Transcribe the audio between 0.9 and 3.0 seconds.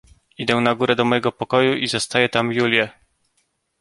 do mego pokoju i zastaję tam Julię."